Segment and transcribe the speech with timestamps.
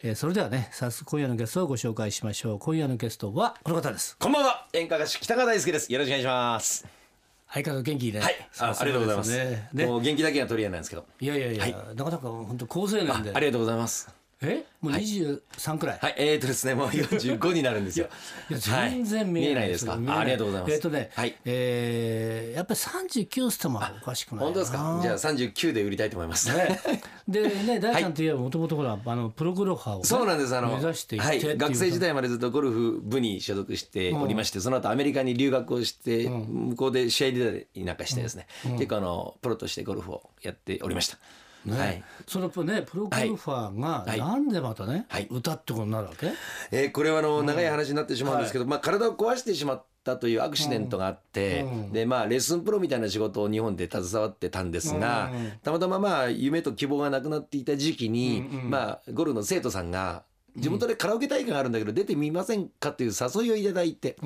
[0.00, 6.86] えー、それではね早速今夜のゲストをご紹介しましょう今夜のゲストはこの方ですこんばんは演歌歌手北川大輔ですよろしくお願いします
[7.50, 8.20] 相変わらず元気ね。
[8.20, 9.30] はい、あありがとうございます。
[9.72, 11.06] ね、もう元気だけが取り柄なんですけど。
[11.18, 13.36] いやいやいや、はい、なかなか本当高青年であ。
[13.36, 14.14] ありがとうございます。
[14.40, 14.64] え？
[14.80, 18.06] もう二十三くらい、はい、えー、とですねもう四十五になるんですよ。
[18.48, 20.72] いや全然見えないですか、はい、ありがとうございます。
[20.74, 25.00] えっ、ー、とね、はい、えー、やっぱり三十九ストもおかしくない本当ですか？
[25.02, 26.80] じゃあ三十九で売りたいと思います、ね、
[27.26, 30.54] でね大ちゃんといえばもともとほらあのプロゴルファーを、ね、そうなんです。
[30.54, 41.18] あの目指してはい、学生時代までずっとゴルフ部に所属しておりまして、うん、その後アメリカに留学をして、うん、向こうで試合出たりなんかしてですね、うん、結構あのプロとしてゴルフをやっておりました、
[41.74, 46.30] ね、はい、そのねプロゴルファーがなんでまたね、はい、歌ってことになるわけ、
[46.70, 55.30] えー、これはあの長い話になってしまうんですけど、まあ、体を壊してしまったというアクシデントがあって、でまあ、レッスンプロみたいな仕事を日本で携わってたんですが、
[55.62, 60.24] たまたままあ夢と希望がなくなっていた時期に、まあ、ゴルフの生徒さんが
[60.56, 64.16] 地元でカラオケ大会があるんだけど出てみませんかという誘いをいただいて、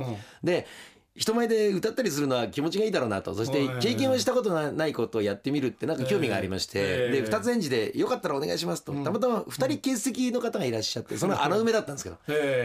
[0.42, 0.66] で
[1.14, 3.34] 人前で歌ったりするのは気持ちがいいだろうなと。
[3.34, 8.92] そして経験をしたことがないことをやってみるってなんか興味がありましてで二つ返事で「よかったらお願いします」と。
[8.92, 12.16] たまたま二人欠席の方がいらっしゃってその穴埋めだったんですけど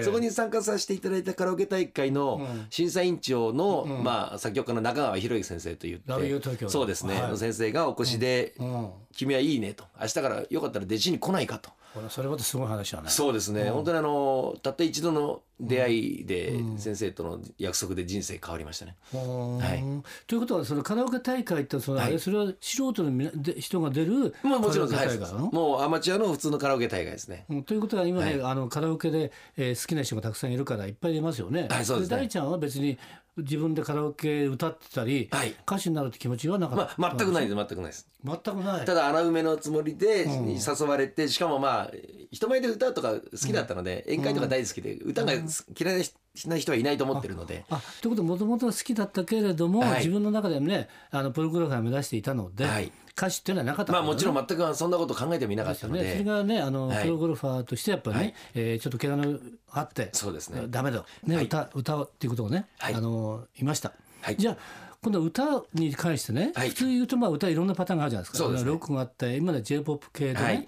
[0.04, 6.04] そこに参加させていただいたカラオケ大会の審査委員長のまあ作曲家の中川博之先生と言って
[6.70, 7.20] そうですね。
[7.20, 8.56] の先生がお越しで
[9.14, 11.70] 「君はいいね」と「明日からよかったら弟子に来ないか」と。
[12.10, 13.10] それまたすごい話だね。
[13.10, 18.96] そうですね、うん、本当にあのたった一度の出会いで、先生との約束で人生変わりましたね。
[19.12, 19.84] はい、
[20.28, 25.18] ということはそのカラオケ大会ってその、はい、あれそれは素人の人が出るまあもちろんはい、
[25.52, 27.46] もうアマチュアの普通のカラオケ大会ですね。
[27.50, 31.68] うん、ということは今ね、はい、あのカラオケで、えー、好きな人がたくさんいるからいっぱい出ますよね。
[31.70, 32.98] はい、そうです、ね、大ちゃんは別に
[33.38, 38.08] 自分でカラオケ歌ってたり、はい、歌手になるって気持ちはなかった、まあ、全くないです全くないです。
[38.24, 38.86] 全くない。
[38.86, 41.92] ただ穴埋めのつもりで誘われて、うん、しかもまあ
[42.38, 46.04] 人前で歌うとか好きだったので、うん、宴会とか大好きで、歌が嫌い
[46.46, 47.66] な人はいないと思ってるので。
[47.70, 59.40] あということはもともと好きだったけれども、はい、自分の中でもねあのプログラファー目指していたので、はい、歌手っていうのはなかった、ね、まあもちろん全くそんなこと考えてもいなかったので、ね、それがねあの、はい、プロゴルファーとしてやっぱりね、はい、えー、ちょっと怪我の
[59.72, 60.66] あってそうですね。
[60.68, 63.94] ダメだ、ね歌歌っていうことがね、あのいました。
[64.22, 64.58] はい、じゃあ
[65.02, 68.38] 今度歌に関してね、はい、普通言うとまあ歌いろんなパターンがあるじゃないですか。
[68.38, 70.68] そうです、ね、ロックがあって今では j p o p 系でね、はい、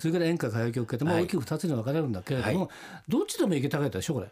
[0.00, 2.70] それから演歌歌謡曲系で、まあ、大きく2つに分かれるんだけれども、
[3.08, 4.28] どっちでもいけたかったでしょこれ？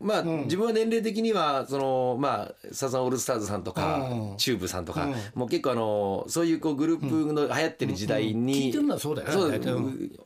[0.00, 9.52] まあ、うん、自分は年齢的にはそのまあサザンオールスターズさんとか、うん、チューブさんとか、うん、もう結構あのそういうこうグループの流行ってる時代に、うん、そうだよ、そう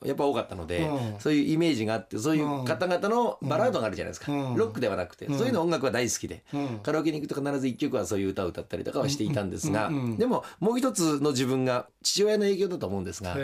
[0.04, 6.42] やっぱ多かったので、そういうイメージがあってそういう方々のバラードがあるじゃないですか、ロックではなくて、そういうの音楽は大好きで、
[6.82, 13.38] カラオケに行くと必ず一曲はそういう歌を歌ったりとかはしていたんですが、でももう一つの自分が父親の影響だと思うんですが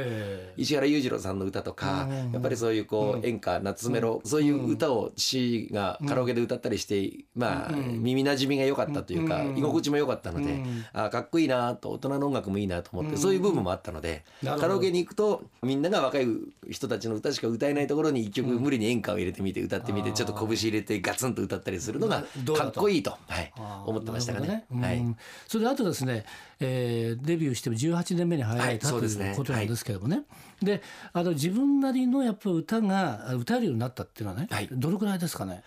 [0.59, 6.99] 石原裕次郎さんの歌とか、やっぱりそういうこう演歌夏メロ、そういう歌を父がカラオケで歌ったりして
[7.35, 10.63] まあ、耳なじみが良かったというか、居心地も良かったので、
[10.93, 16.27] あかっこいいなと大人の音楽もいいなと思って、そういう部分もあったので、カラオケに行くとみんなが若い
[16.71, 22.25] 人たちの歌しか歌えないところに一曲無理に演歌を入れてみて歌ってみて、ちょっと拳入れてガツンと歌ったりするのが
[22.57, 23.53] かっこいいと、はい、
[23.87, 24.65] 思ってましたがね。
[24.73, 25.17] はい、
[25.47, 26.25] それであとですね、
[26.61, 30.23] えー、デビューしても18年目に入られた、ということなんですけどもね。
[30.63, 30.83] で
[31.13, 35.63] あの自分なりのやっぱ歌が歌えるようになったっていうのはね、どのくらいですかね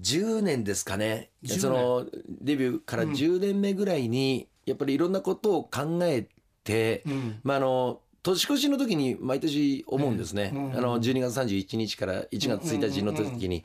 [0.00, 1.30] ？10年ですかね。
[1.46, 6.28] そのデビューから10年目ぐらいに、やっぱりいろんなことを考え
[6.64, 13.64] て、うん、まああの年越しの時に毎年思うんですね、うん、あの12月31日から1月1日の時に、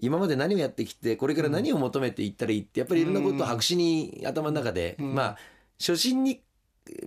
[0.00, 5.36] 今まで何をやってきてこれから何を求めていったらいいってやっぱりいろんなことを白紙に頭の中で、まあ
[5.78, 6.40] 初心に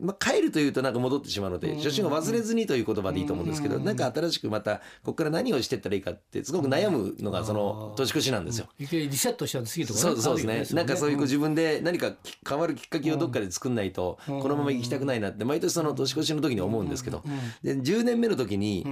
[0.01, 8.67] まあ、帰るというとなんか戻ってしまうので初心を忘れずにという言葉でいいと思うんですけどなんか新しくまたここから何をしていったらいいかってすごく悩むのがその年越しなんですよ。
[8.77, 10.75] リセットしちゃう次とか、そうですね。
[10.75, 12.13] なんかそういう自分で何か
[12.47, 17.23] 変わるきっかけをどっかで作んないとこのまま行きたくないなって毎年その年越しの時に思うんですけど
[17.63, 18.85] で10年目の時に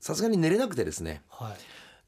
[0.00, 1.22] さすがに寝れなくてですね。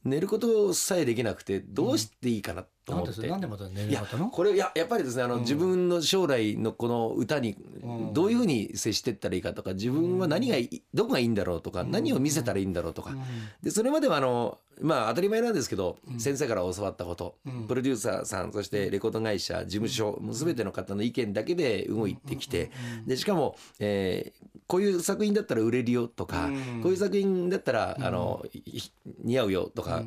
[0.04, 4.30] 寝ることさえできなくてどうしていいかなと思って、なんでなんでまた寝れいやなかったの？
[4.30, 5.40] これいややっぱりですねあの、うん。
[5.42, 8.14] 自分の将来のこの歌にうん。
[8.14, 11.90] どういうふうに接していったらいいかとか自分は何がいいどこがいいんだろうとか、うん。
[11.90, 13.20] 何を見せたらいいんだろうとか、うん。
[13.62, 16.20] でそれまではあのまあ当たり前なんですけど、うん。
[16.20, 17.66] 先生から教わったこと、うん。
[17.66, 22.70] プロデューサーさんそしてレコード会社事務所、もう全ての方の意見だけで動いてきて、
[23.06, 26.80] でしかも、えーこういう作品だったら売れるよとか、うん。
[26.80, 28.80] こういう作品だったら、あのい
[29.22, 30.04] 似合うよとか、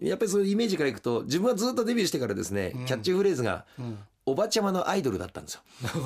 [0.00, 3.98] やっぱりそういうイメージからいくと自分はずっとデビューしてからですね、キャッチフレーズがうん。
[4.28, 5.60] おばちゃまのアイドルだったんですよ。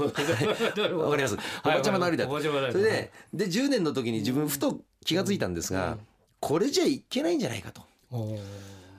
[0.94, 1.38] わわかります？
[1.64, 5.96] おばちゃまのアイドルだおばちゃまのアイそれでで10年の時に自分ふと気がついたんですが、
[6.38, 7.81] これじゃいけないんじゃないかと。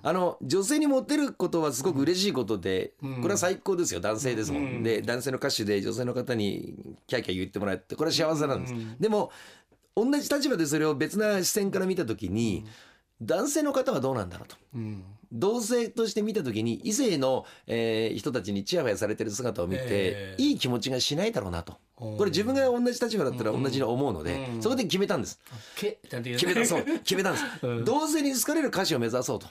[0.02, 3.22] あの女性にモテることはすごく嬉しいことで、うん。
[3.22, 4.00] これは最高ですよ。
[4.00, 4.84] 男性ですもん、うん。
[4.84, 6.74] で男性の歌手で女性の方に
[7.06, 8.98] キャーキャー言ってもらってこれは幸せなんです、うん。
[9.00, 9.32] でも
[9.96, 12.66] 同じ立場でそれを別な視線から見た時に、
[13.22, 14.56] 男性の方はどうなんだろうと。
[14.76, 15.04] うん
[15.34, 21.78] 同性として見た時に異性の、えー人たちにチヤホヤされてる姿を見て、えーいい気持ちがしないだろうなと。
[21.96, 24.62] これ自分が同じ立場だったら同じに思うので、うん。
[24.62, 25.40] そこで決めたんです。
[25.76, 27.86] 決めたそう決めたんです、 うん。
[27.86, 29.48] 同性に好かれる歌手を目指そうと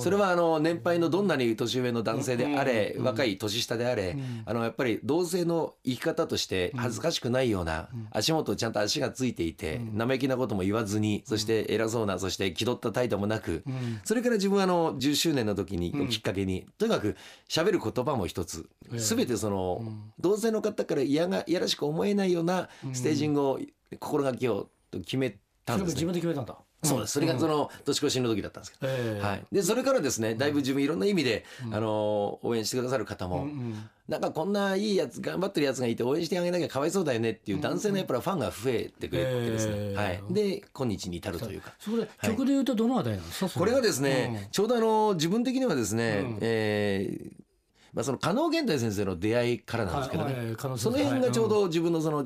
[0.00, 4.42] それはあの年配のどんなに年上の男性であれ、うん若い年下であれ、うん。
[4.46, 14.00] あのやっぱり同性の生き方として恥ずかしくないような、足元ちゃんと足がついていて、生意気なことも言わずにそして偉そうなそして気取った態度もなく、うん。
[14.04, 16.08] それから自分はあの10周年の時にうん。
[16.08, 17.16] きっかけに、とにかく
[17.48, 18.98] 喋る言葉も一つ、ええ。
[18.98, 20.12] 全てその、うん。
[20.20, 23.60] 同性の方から嫌が嫌らしく思えないようなステージングを
[23.98, 26.04] 心がけようと決めたんですね。
[26.04, 27.12] 分で決めたんだそうです。
[27.12, 28.92] それがその年越しの時だったんですけど。
[28.92, 29.24] ええ。
[29.24, 33.90] はい、でそれからですねだいぶ自分いろんな意味で、あの応援してくださる方も、うんうん。
[34.08, 39.96] なんかこんないいやつ頑張ってるやつがいて応援してあげなきゃかわいそうだよねっていう男性のやっぱりファンが増えてくれてですね、ええ。
[39.96, 41.72] はい、で今日に至るというか。
[41.78, 43.48] そこで曲で言うとどのあたりなんですか？
[43.48, 46.38] そこれがですね、ちょうどあの自分的にはですね、うん。
[46.40, 47.42] えー
[47.92, 52.24] まあ、その加納源太先生の出会いからなんですけどね、はいはいその辺がちょうはど自分のその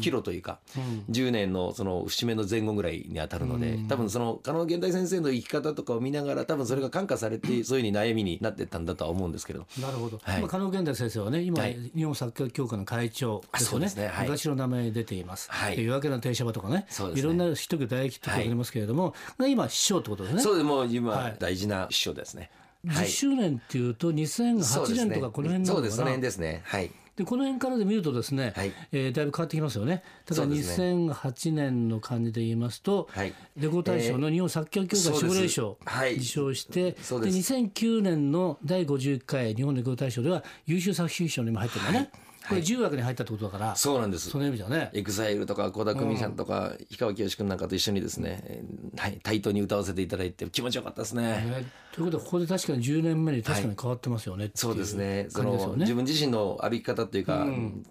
[0.00, 1.04] 岐路というか、うん。
[1.12, 3.88] 10年のその節目の前後ぐらいに当たるので、うん。
[3.88, 9.66] 多分その加納現代先生の生き方とかを見ながら多分それが感化されてそういうふうに悩みになってったんだとは思うんですけれど。
[9.80, 10.40] なるほど、はい。
[10.40, 11.76] まあ、加納源太先生はね今、はい。
[11.94, 13.90] 日本作曲協会の会長ですよね。
[13.96, 14.08] ね。
[14.08, 14.26] はい。
[14.26, 15.76] 昔の名前出ています、はい。
[15.76, 16.86] で夜明けの停車場とかねね。
[17.14, 20.42] いろんなヒット曲大ヒット曲ありますけれども、が今師匠ってことですね。
[20.42, 20.64] そうです。
[20.64, 21.36] もう今はい。
[21.38, 22.50] 大事な師匠ですね。
[22.86, 26.62] 10周年っていうと2008年とかこの辺なそうですそののかな辺ですね。
[26.64, 26.90] はい。
[27.16, 28.72] でこの辺からで見るとですね、はい。
[28.92, 30.02] えーだいぶ変わってきますよね。
[30.26, 33.32] だからそうです2008年の感じで言いますと、はい。
[33.56, 36.16] レコ大賞の日本作曲協会奨励賞はい。
[36.16, 37.54] 受賞して、そうです。
[37.54, 42.10] 2009年の第51回日本レコ大賞では優秀作品賞にも入ってるんだね。
[42.48, 44.38] これ10枠に入ったってことだから、そうなんですそ。
[44.38, 44.90] の意味じゃね。
[44.92, 51.22] EXILE とか倖田來未さんとか氷川きよし君なんかと一緒にですね、えーはい、対等に歌わせていただいて気持ちよかったですね。
[51.22, 55.26] ねということでここで確かに10年目に確かに変わってますよねっていそうですね。
[55.28, 57.46] その自分自身の歩き方っていうか、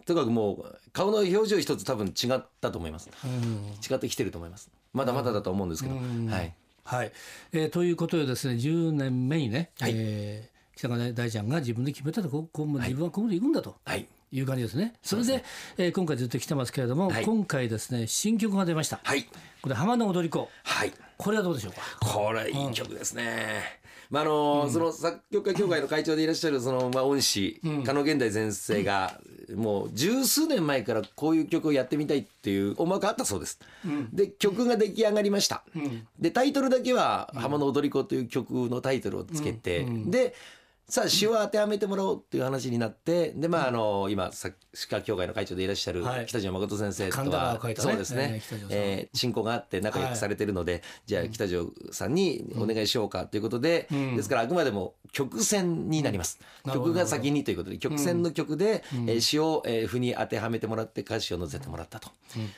[0.06, 3.10] とにかくもう顔の表情一つ多分違ったと思います。
[3.24, 4.69] うん違ってきてると思います。
[4.94, 6.54] まだまだだと思うんですけど、はい。
[6.84, 7.12] はい、
[7.52, 13.75] えーということでですね10年目にね、はいえー北川大ちゃんが自分で決めたとここうもう自分はここで行くんだと。
[13.86, 14.06] はい。
[14.36, 14.94] いう感じですね。
[15.02, 15.44] それで
[15.78, 19.00] えー今回ずっと来てますけれども、はい今回ですね新曲が出ました。
[19.04, 19.26] はい。
[19.62, 20.50] これ浜の踊り子。
[20.64, 20.94] はい。
[21.18, 21.82] これはどうでしょうか？
[22.02, 23.84] これいい曲ですね。
[24.12, 29.20] まああのその作曲家協会の会長でいらっしゃるそのまあ恩師、加納現代先生が
[29.56, 33.60] もう十数年前からこういう曲をやってみたいっていう思惑があったそうです。
[34.14, 35.64] で曲が出来上がりました。
[36.20, 40.36] でタイトルだけは「浜の踊り子」という曲のタイトルをつけて、で
[40.88, 46.28] さあ詩を当てはめてもらおうっていう話になってでまああの今作詞家協会の会長でいらっしゃるはい。
[46.28, 48.40] 北条誠先生とはそうですね。
[48.69, 56.40] え親交があって仲良くされてるので、じゃあ北条さんにお願いしようかということで、ですからあくまでも曲線になります、
[56.71, 62.09] 曲が先にということで曲線の曲で、えー詩を、えー譜に当てはめてもらって歌詞を載せてもらったと、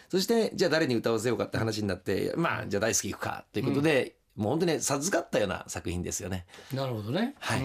[0.10, 6.46] そしてじゃあ誰に歌わせようかって話になってまあじゃあ大好きいくかということで、もう本当に授かったような作品ですよね。
[6.74, 7.36] なるほどね。
[7.40, 7.62] はい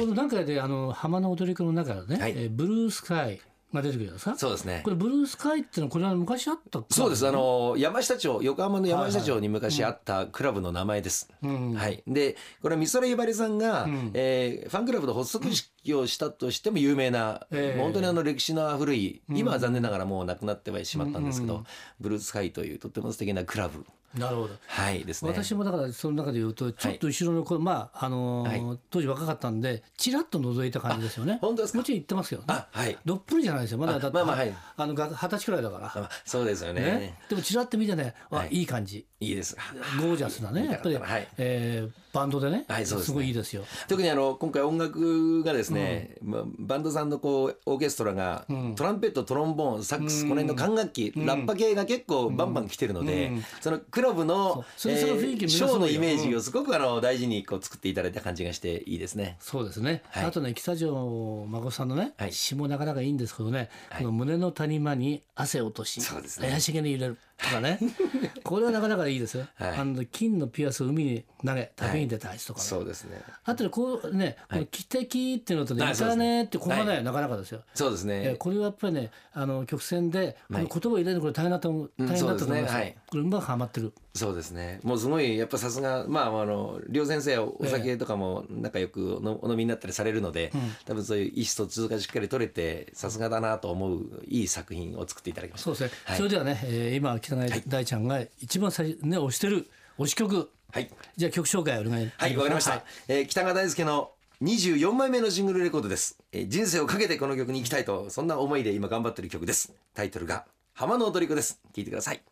[0.00, 2.32] うんこの中であの浜の踊り子の中でね、はい。
[2.32, 3.40] えーブルースカイ
[3.72, 4.36] が出てくるじゃないですか？
[4.36, 4.80] そうですね。
[4.84, 7.26] これブルースカイっていうのはこれは昔あったそうです。
[7.26, 11.30] あの山下町横浜の山下町に昔あったクラブの名前です。
[11.42, 11.72] うん。
[11.72, 12.02] はい。
[12.06, 14.10] でこれは美空ひばりさんが、ん。
[14.12, 21.64] えーファンクラブの発足式をしたとしても有名な、う本当にあの歴史の古い、今は残念ながらもうなくなってはしまったんですけど、
[21.98, 24.50] ブルースカイというとても素敵なクラブなるほど。
[24.66, 25.30] はいですね。
[25.30, 31.38] 私もだからその中で言うとちょっと後ろのこ、まああのーは当時若かったんでちらっと覗いた感じですよね。
[31.40, 31.78] 本当ですか？
[31.78, 32.46] もちろん言ってますけどね。
[32.48, 32.98] あはい。
[33.04, 33.78] どっぷりじゃないですよ。
[33.78, 35.86] まだあだって、まあまあはいあのが二十歳くらいだから。
[35.86, 36.82] あそうですよね。
[36.82, 39.56] ね、でもちらっと見てね、わはいいい感じ、いいです。
[40.00, 40.66] ゴージャスなね。
[40.66, 41.28] やっぱり、はい。
[41.38, 43.14] えーバンドでね,、はいそうですね。
[43.14, 43.64] ごいいいですよ。
[43.88, 48.44] 特にあの今回音楽がですね、まあ、バンドさんのこうオーケストラが、
[48.76, 59.38] トランペットトロンボーンサックス、この辺の管楽器、ラッパ系が結構バンバン来てるので、そのクラブのそれその雰囲気えーショーのイメージをすごくあの大事にこう作っていただいた感じがしていいですね。
[59.40, 60.24] そうですね、はい。
[60.26, 62.32] あとね北条誠さんのね、はい。
[62.32, 66.50] 詩もなかなかいいんですけどね、この胸の谷間に汗を落とし、そうですね。
[66.50, 67.78] 怪しげに入れるとかね。
[68.42, 69.76] これはなかなかいいですよ、はい。
[69.76, 73.20] あの金のピアスを海に投げ旅に出たあいつとかね、そうですね。
[73.44, 76.44] あとねこうね、この汽笛っていうのとね、はいね。
[76.44, 77.04] ってここがね、はい。
[77.04, 77.62] なかなかですよ。
[77.74, 78.22] そうですね。
[78.24, 82.80] えーこれはやっぱりねあの曲線でこの言葉を入れるのこれ大変だと思う大変だったと思いますね。
[82.80, 82.96] はい。
[83.08, 83.92] これうまくはまってる。
[84.14, 84.80] そうですね。
[84.82, 90.52] もうすごいやっぱさすがまああの両先生はお酒とかも仲良くおお飲みになったりされるので、
[90.84, 95.64] 多分そういう意思疎通がしっかり取れてさすがだなと思ういい作品を作っていただきました。
[95.64, 96.16] そうですね、はい。
[96.18, 100.90] それではね、えー今北川大ちゃんが一番最初ね推してる推し曲はい。
[101.16, 102.70] じゃあ曲紹介お願いはい、わかりました。
[102.70, 104.10] はいえー北川大輔の
[104.42, 109.72] 24枚目のシングルレコードです、えー人生をかけてこの曲に行きたいと、そんな思いで今頑張ってる曲です。
[109.94, 111.60] タイトルが、浜の踊り子です。
[111.74, 112.22] 聴いてください。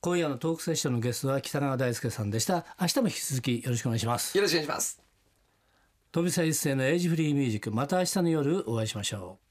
[0.00, 5.00] 今夜のトークセッションのゲストは北川大輔さんでした明日も引き続きよろしくお願いしますよろしくお願いします。
[6.10, 9.41] 飛び一世のエイジフリーミュージックまた明日の夜お会いしましょう